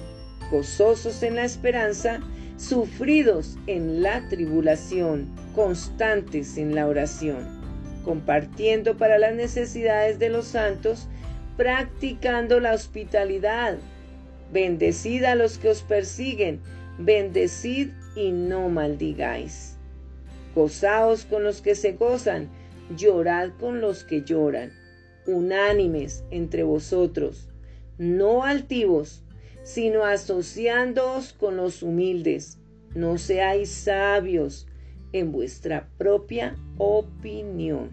[0.49, 2.21] gozosos en la esperanza,
[2.57, 7.45] sufridos en la tribulación, constantes en la oración,
[8.03, 11.07] compartiendo para las necesidades de los santos,
[11.55, 13.77] practicando la hospitalidad.
[14.51, 16.59] Bendecid a los que os persiguen,
[16.97, 19.77] bendecid y no maldigáis.
[20.55, 22.49] Gozaos con los que se gozan,
[22.95, 24.71] llorad con los que lloran,
[25.25, 27.49] unánimes entre vosotros,
[27.97, 29.23] no altivos,
[29.63, 32.59] sino asociándoos con los humildes.
[32.93, 34.67] No seáis sabios
[35.13, 37.89] en vuestra propia opinión.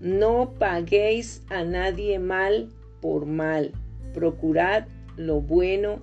[0.00, 2.68] No paguéis a nadie mal
[3.00, 3.72] por mal.
[4.12, 6.02] Procurad lo bueno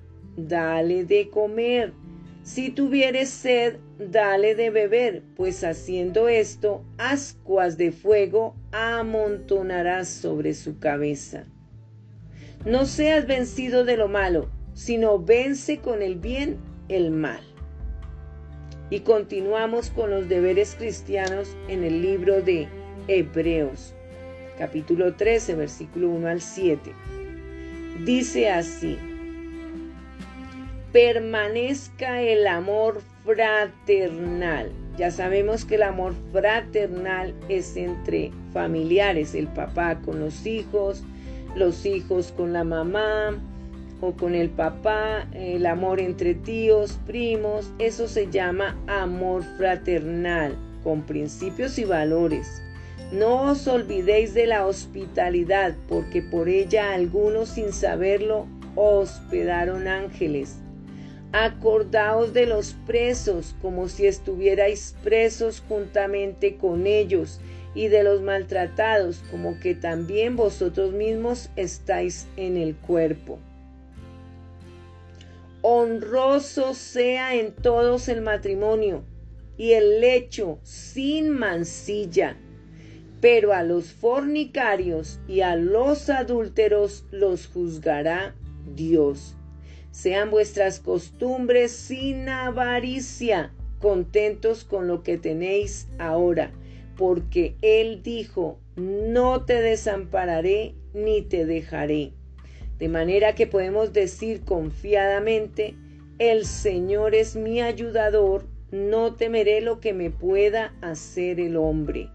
[0.37, 1.93] dale de comer.
[2.43, 10.79] Si tuvieres sed, dale de beber, pues haciendo esto, ascuas de fuego amontonarás sobre su
[10.79, 11.45] cabeza.
[12.65, 16.57] No seas vencido de lo malo, sino vence con el bien
[16.89, 17.41] el mal.
[18.89, 22.67] Y continuamos con los deberes cristianos en el libro de
[23.07, 23.93] Hebreos,
[24.57, 26.91] capítulo 13, versículo 1 al 7.
[28.03, 28.97] Dice así,
[30.91, 34.71] permanezca el amor fraternal.
[34.97, 41.03] Ya sabemos que el amor fraternal es entre familiares, el papá con los hijos,
[41.55, 43.39] los hijos con la mamá
[44.01, 51.03] o con el papá, el amor entre tíos, primos, eso se llama amor fraternal, con
[51.03, 52.61] principios y valores.
[53.11, 60.57] No os olvidéis de la hospitalidad, porque por ella algunos sin saberlo hospedaron ángeles.
[61.33, 67.39] Acordaos de los presos como si estuvierais presos juntamente con ellos
[67.73, 73.39] y de los maltratados, como que también vosotros mismos estáis en el cuerpo.
[75.61, 79.05] Honroso sea en todos el matrimonio
[79.57, 82.35] y el lecho sin mancilla,
[83.21, 88.35] pero a los fornicarios y a los adúlteros los juzgará
[88.75, 89.37] Dios.
[89.91, 96.51] Sean vuestras costumbres sin avaricia, contentos con lo que tenéis ahora,
[96.97, 102.13] porque Él dijo, no te desampararé ni te dejaré.
[102.79, 105.75] De manera que podemos decir confiadamente,
[106.19, 112.09] el Señor es mi ayudador, no temeré lo que me pueda hacer el hombre.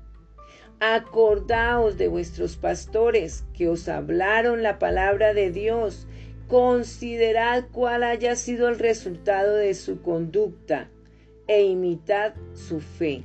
[0.81, 6.07] Acordaos de vuestros pastores que os hablaron la palabra de Dios.
[6.49, 10.89] Considerad cuál haya sido el resultado de su conducta
[11.47, 13.25] e imitad su fe.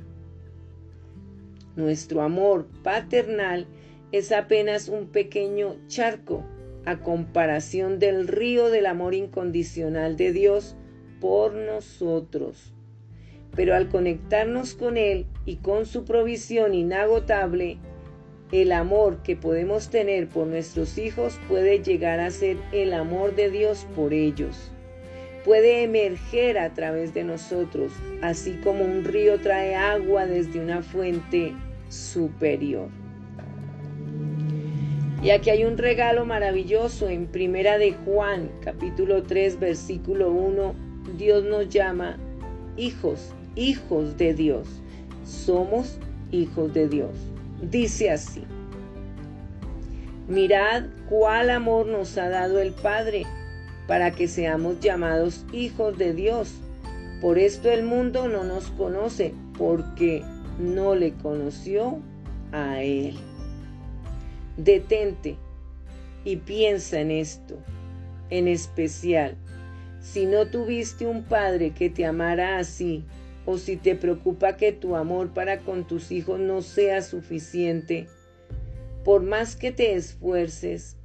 [1.76, 3.66] Nuestro amor paternal
[4.10, 6.44] es apenas un pequeño charco
[6.84, 10.76] a comparación del río del amor incondicional de Dios
[11.20, 12.72] por nosotros
[13.54, 17.78] pero al conectarnos con Él y con su provisión inagotable,
[18.52, 23.50] el amor que podemos tener por nuestros hijos puede llegar a ser el amor de
[23.50, 24.70] Dios por ellos.
[25.44, 31.52] Puede emerger a través de nosotros, así como un río trae agua desde una fuente
[31.88, 32.88] superior.
[35.22, 40.74] Y aquí hay un regalo maravilloso en Primera de Juan, capítulo 3, versículo 1.
[41.16, 42.18] Dios nos llama
[42.76, 44.68] hijos hijos de Dios.
[45.24, 45.98] Somos
[46.30, 47.31] hijos de Dios.
[47.70, 48.44] Dice así.
[50.28, 53.24] Mirad cuál amor nos ha dado el Padre
[53.86, 56.54] para que seamos llamados hijos de Dios.
[57.20, 60.24] Por esto el mundo no nos conoce porque
[60.58, 62.00] no le conoció
[62.50, 63.16] a Él.
[64.56, 65.36] Detente
[66.24, 67.58] y piensa en esto,
[68.30, 69.36] en especial,
[70.00, 73.04] si no tuviste un Padre que te amara así,
[73.44, 78.06] o si te preocupa que tu amor para con tus hijos no sea suficiente,
[79.04, 80.96] por más que te esfuerces,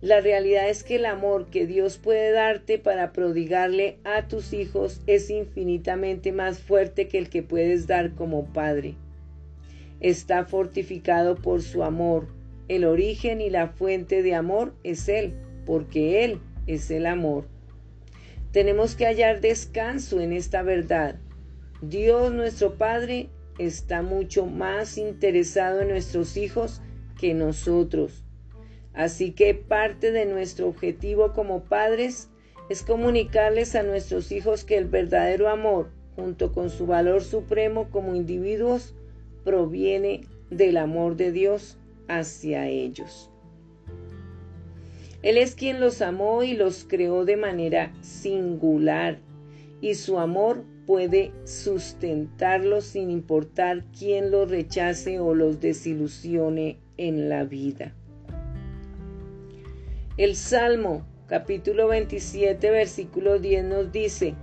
[0.00, 5.00] la realidad es que el amor que Dios puede darte para prodigarle a tus hijos
[5.06, 8.94] es infinitamente más fuerte que el que puedes dar como padre.
[10.00, 12.28] Está fortificado por su amor.
[12.68, 15.32] El origen y la fuente de amor es Él,
[15.64, 17.46] porque Él es el amor.
[18.52, 21.16] Tenemos que hallar descanso en esta verdad
[21.82, 26.80] Dios nuestro Padre está mucho más interesado en nuestros hijos
[27.18, 28.24] que nosotros.
[28.94, 32.30] Así que parte de nuestro objetivo como padres
[32.70, 38.14] es comunicarles a nuestros hijos que el verdadero amor, junto con su valor supremo como
[38.14, 38.94] individuos,
[39.44, 41.76] proviene del amor de Dios
[42.08, 43.30] hacia ellos.
[45.22, 49.18] Él es quien los amó y los creó de manera singular,
[49.80, 57.44] y su amor puede sustentarlos sin importar quién los rechace o los desilusione en la
[57.44, 57.92] vida.
[60.16, 64.34] El Salmo capítulo 27 versículo 10 nos dice,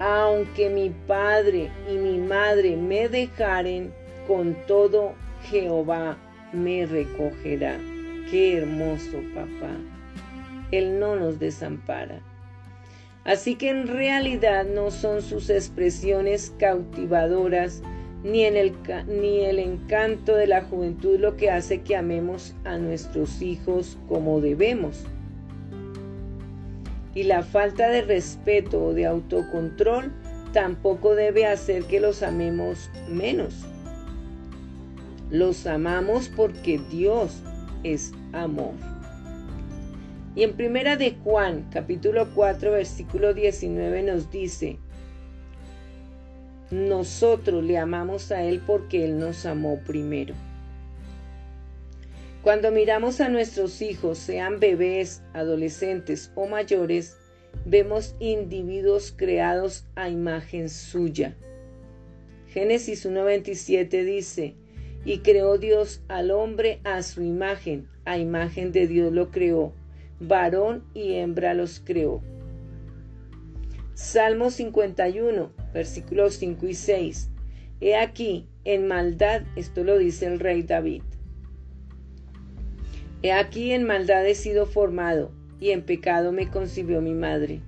[0.00, 3.92] aunque mi padre y mi madre me dejaren,
[4.26, 6.18] con todo Jehová
[6.52, 7.78] me recogerá.
[8.30, 9.76] Qué hermoso papá.
[10.72, 12.20] Él no nos desampara.
[13.24, 17.82] Así que en realidad no son sus expresiones cautivadoras
[18.22, 18.44] ni,
[19.06, 24.40] ni el encanto de la juventud lo que hace que amemos a nuestros hijos como
[24.40, 25.04] debemos.
[27.14, 30.12] Y la falta de respeto o de autocontrol
[30.52, 33.64] tampoco debe hacer que los amemos menos.
[35.30, 37.42] Los amamos porque Dios
[37.84, 38.93] es amor.
[40.36, 44.78] Y en primera de Juan, capítulo 4, versículo 19 nos dice,
[46.72, 50.34] nosotros le amamos a Él porque Él nos amó primero.
[52.42, 57.16] Cuando miramos a nuestros hijos, sean bebés, adolescentes o mayores,
[57.64, 61.36] vemos individuos creados a imagen suya.
[62.48, 64.54] Génesis 1.27 dice,
[65.04, 69.72] y creó Dios al hombre a su imagen, a imagen de Dios lo creó,
[70.26, 72.22] varón y hembra los creó.
[73.94, 77.30] Salmo 51, versículos 5 y 6.
[77.80, 81.02] He aquí, en maldad, esto lo dice el rey David.
[83.22, 87.60] He aquí en maldad he sido formado, y en pecado me concibió mi madre.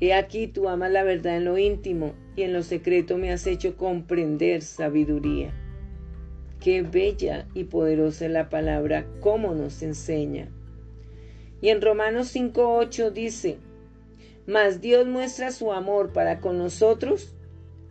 [0.00, 3.46] He aquí tú amas la verdad en lo íntimo, y en lo secreto me has
[3.46, 5.52] hecho comprender sabiduría.
[6.60, 10.50] Qué bella y poderosa es la palabra, cómo nos enseña.
[11.66, 13.58] Y en Romanos 5.8 dice,
[14.46, 17.34] Mas Dios muestra su amor para con nosotros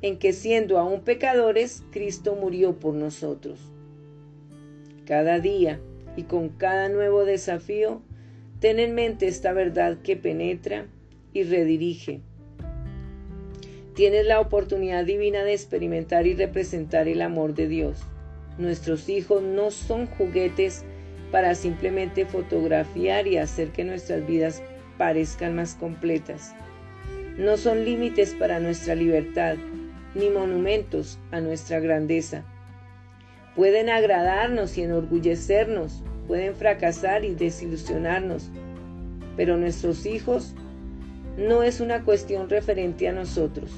[0.02, 3.60] en que siendo aún pecadores, Cristo murió por nosotros.
[5.06, 5.82] Cada día
[6.16, 8.02] y con cada nuevo desafío,
[8.62, 10.86] ten en mente esta verdad que penetra
[11.34, 12.22] y redirige.
[13.94, 18.00] Tienes la oportunidad divina de experimentar y representar el amor de Dios.
[18.58, 20.86] Nuestros hijos no son juguetes
[21.32, 24.62] para simplemente fotografiar y hacer que nuestras vidas
[24.98, 26.56] parezcan más completas.
[27.38, 29.58] No son límites para nuestra libertad,
[30.14, 32.44] ni monumentos a nuestra grandeza.
[33.56, 38.50] Pueden agradarnos y enorgullecernos, pueden fracasar y desilusionarnos,
[39.36, 40.54] pero nuestros hijos
[41.38, 43.72] no es una cuestión referente a nosotros.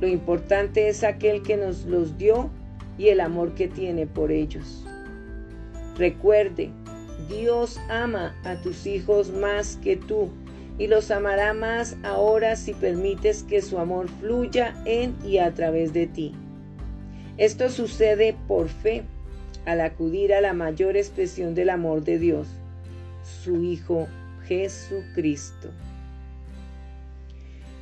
[0.00, 2.50] Lo importante es aquel que nos los dio
[2.98, 4.81] y el amor que tiene por ellos.
[5.96, 6.70] Recuerde,
[7.28, 10.30] Dios ama a tus hijos más que tú
[10.78, 15.92] y los amará más ahora si permites que su amor fluya en y a través
[15.92, 16.34] de ti.
[17.36, 19.02] Esto sucede por fe,
[19.64, 22.48] al acudir a la mayor expresión del amor de Dios,
[23.44, 24.08] su Hijo
[24.46, 25.70] Jesucristo.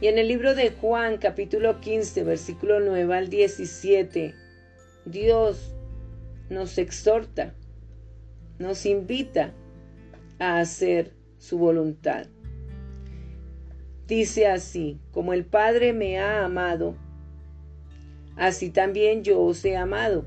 [0.01, 4.35] Y en el libro de Juan capítulo 15 versículo 9 al 17,
[5.05, 5.75] Dios
[6.49, 7.55] nos exhorta,
[8.61, 9.53] nos invita
[10.39, 12.27] a hacer su voluntad.
[14.07, 16.95] Dice así, como el Padre me ha amado,
[18.37, 20.25] así también yo os he amado.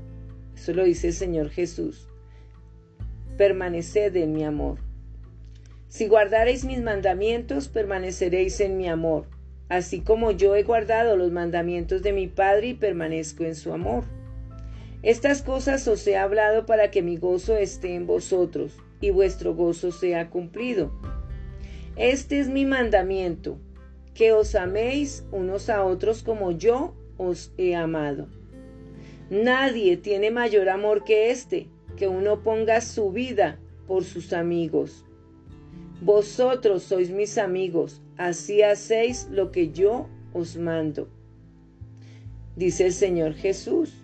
[0.54, 2.08] Eso lo dice el Señor Jesús.
[3.38, 4.78] Permaneced en mi amor.
[5.88, 9.26] Si guardareis mis mandamientos, permaneceréis en mi amor,
[9.68, 14.04] así como yo he guardado los mandamientos de mi Padre y permanezco en su amor.
[15.04, 19.92] Estas cosas os he hablado para que mi gozo esté en vosotros y vuestro gozo
[19.92, 20.92] sea cumplido.
[21.94, 23.58] Este es mi mandamiento,
[24.14, 28.28] que os améis unos a otros como yo os he amado.
[29.28, 35.04] Nadie tiene mayor amor que este, que uno ponga su vida por sus amigos.
[36.00, 41.10] Vosotros sois mis amigos, así hacéis lo que yo os mando.
[42.56, 44.03] Dice el Señor Jesús,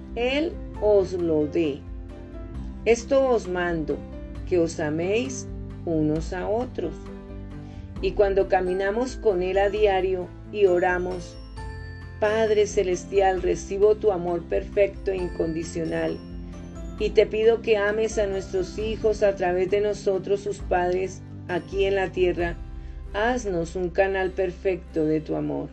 [0.15, 0.51] Él
[0.81, 1.79] os lo dé.
[2.83, 3.97] Esto os mando
[4.49, 5.47] que os améis
[5.85, 6.93] unos a otros.
[8.01, 11.37] Y cuando caminamos con Él a diario y oramos,
[12.19, 16.19] Padre Celestial, recibo tu amor perfecto e incondicional
[16.99, 21.85] y te pido que ames a nuestros hijos a través de nosotros, sus padres, aquí
[21.85, 22.57] en la tierra.
[23.13, 25.69] Haznos un canal perfecto de tu amor.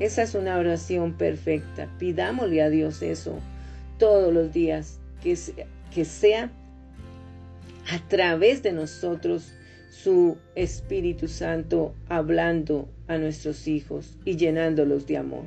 [0.00, 1.88] Esa es una oración perfecta.
[1.98, 3.38] Pidámosle a Dios eso
[3.98, 6.50] todos los días, que sea,
[7.88, 9.52] a través de nosotros
[9.90, 15.44] su Espíritu Santo hablando a nuestros hijos y llenándolos de amor.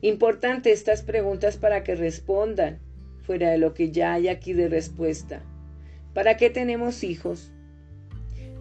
[0.00, 2.78] Importante estas preguntas para que respondan
[3.22, 5.42] fuera de lo que ya hay aquí de respuesta.
[6.14, 7.50] ¿Para qué tenemos hijos?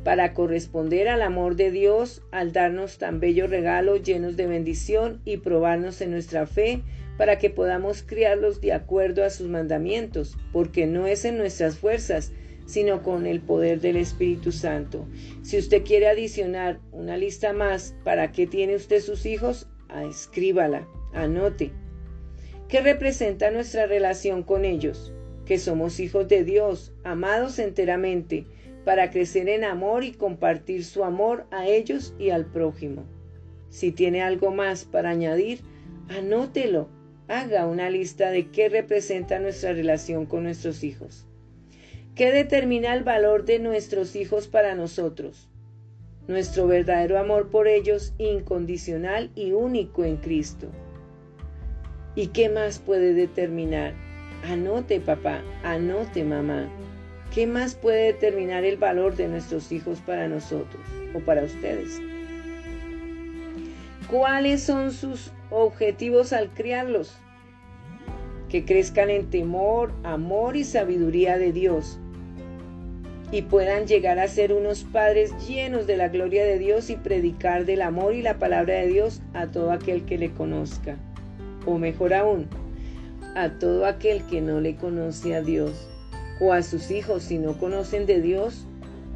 [0.03, 5.37] Para corresponder al amor de Dios al darnos tan bello regalo llenos de bendición y
[5.37, 6.83] probarnos en nuestra fe
[7.17, 12.31] para que podamos criarlos de acuerdo a sus mandamientos, porque no es en nuestras fuerzas,
[12.65, 15.07] sino con el poder del Espíritu Santo.
[15.43, 20.87] Si usted quiere adicionar una lista más para qué tiene usted sus hijos, ah, escríbala,
[21.13, 21.71] anote.
[22.67, 25.13] ¿Qué representa nuestra relación con ellos?
[25.45, 28.47] Que somos hijos de Dios, amados enteramente,
[28.83, 33.05] para crecer en amor y compartir su amor a ellos y al prójimo.
[33.69, 35.59] Si tiene algo más para añadir,
[36.09, 36.89] anótelo
[37.27, 41.25] haga una lista de qué representa nuestra relación con nuestros hijos.
[42.15, 45.49] ¿Qué determina el valor de nuestros hijos para nosotros?
[46.27, 50.67] Nuestro verdadero amor por ellos incondicional y único en Cristo.
[52.15, 53.93] ¿Y qué más puede determinar?
[54.43, 56.69] Anote papá, anote mamá.
[57.33, 60.81] ¿Qué más puede determinar el valor de nuestros hijos para nosotros
[61.13, 61.99] o para ustedes?
[64.09, 67.17] ¿Cuáles son sus objetivos al criarlos?
[68.49, 71.99] que crezcan en temor, amor y sabiduría de Dios
[73.31, 77.65] y puedan llegar a ser unos padres llenos de la gloria de Dios y predicar
[77.65, 80.95] del amor y la palabra de Dios a todo aquel que le conozca.
[81.65, 82.47] O mejor aún,
[83.35, 85.89] a todo aquel que no le conoce a Dios.
[86.39, 88.67] O a sus hijos si no conocen de Dios.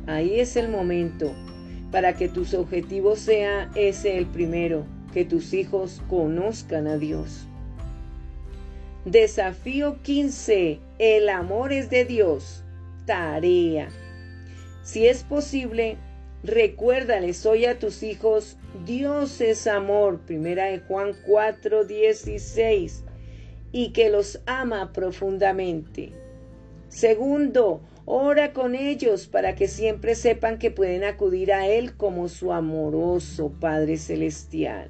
[0.08, 1.32] Ahí es el momento
[1.92, 7.48] para que tus objetivos sea ese el primero, que tus hijos conozcan a Dios.
[9.06, 10.80] Desafío 15.
[11.00, 12.64] El amor es de Dios.
[13.06, 13.90] Tarea.
[14.84, 15.98] Si es posible,
[16.44, 23.04] recuérdales hoy a tus hijos, Dios es amor, primera de Juan 4, 16,
[23.72, 26.14] y que los ama profundamente.
[26.88, 32.52] Segundo, ora con ellos para que siempre sepan que pueden acudir a Él como su
[32.52, 34.90] amoroso Padre Celestial.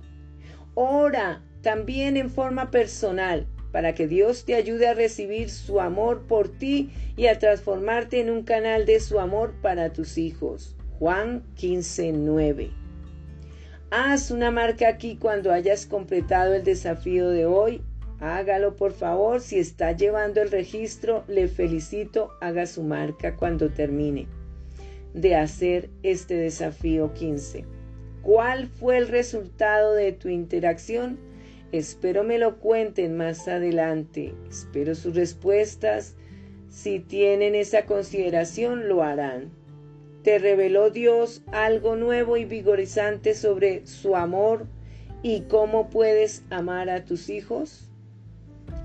[0.82, 6.48] Ora también en forma personal para que Dios te ayude a recibir su amor por
[6.48, 10.78] ti y a transformarte en un canal de su amor para tus hijos.
[10.98, 12.72] Juan 15:9.
[13.92, 17.82] Haz una marca aquí cuando hayas completado el desafío de hoy.
[18.22, 19.42] Hágalo por favor.
[19.42, 22.32] Si está llevando el registro, le felicito.
[22.40, 24.30] Haga su marca cuando termine
[25.14, 27.79] de hacer este desafío 15.
[28.22, 31.18] ¿Cuál fue el resultado de tu interacción?
[31.72, 34.34] Espero me lo cuenten más adelante.
[34.50, 36.16] Espero sus respuestas.
[36.70, 39.52] Si tienen esa consideración, lo harán.
[40.24, 44.68] ¿Te reveló Dios algo nuevo y vigorizante sobre su amor
[45.24, 47.90] y cómo puedes amar a tus hijos?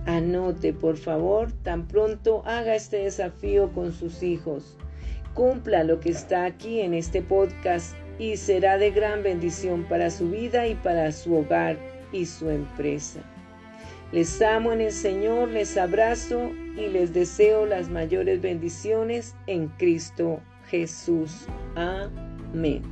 [0.06, 4.76] Anote, por favor, tan pronto haga este desafío con sus hijos.
[5.34, 10.30] Cumpla lo que está aquí en este podcast y será de gran bendición para su
[10.30, 11.76] vida y para su hogar
[12.12, 13.20] y su empresa.
[14.12, 20.40] Les amo en el Señor, les abrazo y les deseo las mayores bendiciones en Cristo
[20.68, 21.46] Jesús.
[21.74, 22.82] Amén.